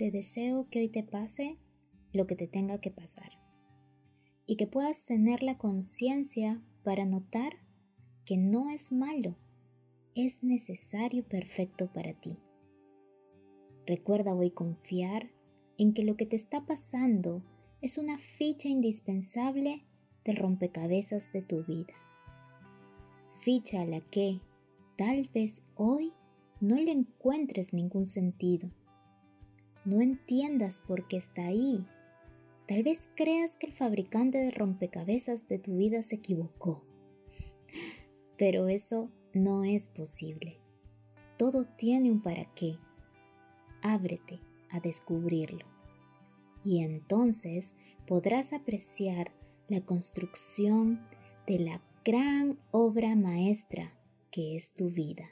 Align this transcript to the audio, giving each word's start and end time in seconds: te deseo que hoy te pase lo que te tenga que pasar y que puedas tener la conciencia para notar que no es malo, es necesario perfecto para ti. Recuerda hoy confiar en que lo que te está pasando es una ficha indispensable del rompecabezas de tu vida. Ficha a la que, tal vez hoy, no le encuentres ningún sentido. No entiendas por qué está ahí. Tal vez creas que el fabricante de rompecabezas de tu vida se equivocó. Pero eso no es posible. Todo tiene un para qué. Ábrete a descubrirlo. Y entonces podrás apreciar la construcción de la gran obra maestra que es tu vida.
te 0.00 0.10
deseo 0.10 0.66
que 0.70 0.78
hoy 0.78 0.88
te 0.88 1.02
pase 1.02 1.58
lo 2.14 2.26
que 2.26 2.34
te 2.34 2.46
tenga 2.46 2.80
que 2.80 2.90
pasar 2.90 3.32
y 4.46 4.56
que 4.56 4.66
puedas 4.66 5.04
tener 5.04 5.42
la 5.42 5.58
conciencia 5.58 6.62
para 6.82 7.04
notar 7.04 7.52
que 8.24 8.38
no 8.38 8.70
es 8.70 8.92
malo, 8.92 9.36
es 10.14 10.42
necesario 10.42 11.22
perfecto 11.28 11.92
para 11.92 12.14
ti. 12.14 12.38
Recuerda 13.86 14.34
hoy 14.34 14.52
confiar 14.52 15.28
en 15.76 15.92
que 15.92 16.02
lo 16.02 16.16
que 16.16 16.24
te 16.24 16.36
está 16.36 16.64
pasando 16.64 17.42
es 17.82 17.98
una 17.98 18.16
ficha 18.16 18.70
indispensable 18.70 19.84
del 20.24 20.36
rompecabezas 20.36 21.30
de 21.34 21.42
tu 21.42 21.62
vida. 21.64 21.92
Ficha 23.40 23.82
a 23.82 23.84
la 23.84 24.00
que, 24.00 24.40
tal 24.96 25.28
vez 25.34 25.62
hoy, 25.74 26.14
no 26.58 26.76
le 26.76 26.90
encuentres 26.92 27.74
ningún 27.74 28.06
sentido. 28.06 28.70
No 29.84 30.00
entiendas 30.00 30.82
por 30.86 31.08
qué 31.08 31.16
está 31.16 31.46
ahí. 31.46 31.86
Tal 32.68 32.82
vez 32.82 33.08
creas 33.16 33.56
que 33.56 33.66
el 33.66 33.72
fabricante 33.72 34.38
de 34.38 34.50
rompecabezas 34.50 35.48
de 35.48 35.58
tu 35.58 35.76
vida 35.76 36.02
se 36.02 36.16
equivocó. 36.16 36.84
Pero 38.36 38.68
eso 38.68 39.10
no 39.34 39.64
es 39.64 39.88
posible. 39.88 40.58
Todo 41.36 41.64
tiene 41.64 42.10
un 42.10 42.22
para 42.22 42.44
qué. 42.54 42.76
Ábrete 43.82 44.40
a 44.70 44.80
descubrirlo. 44.80 45.66
Y 46.64 46.82
entonces 46.84 47.74
podrás 48.06 48.52
apreciar 48.52 49.32
la 49.68 49.80
construcción 49.80 51.00
de 51.46 51.58
la 51.58 51.82
gran 52.04 52.58
obra 52.70 53.16
maestra 53.16 53.92
que 54.30 54.56
es 54.56 54.74
tu 54.74 54.90
vida. 54.90 55.28